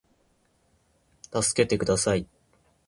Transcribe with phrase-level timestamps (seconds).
[1.29, 2.25] たすけてください